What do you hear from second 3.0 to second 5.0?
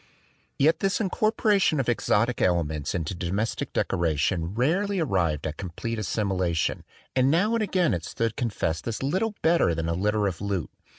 domestic decoration rarely